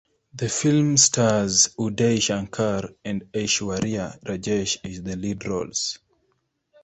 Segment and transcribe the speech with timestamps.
[0.33, 5.99] The film stars Uday Shankar and Aishwarya Rajesh in the lead roles.